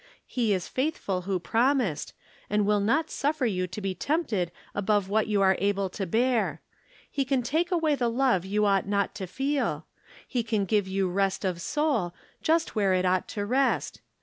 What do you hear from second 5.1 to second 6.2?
you are able to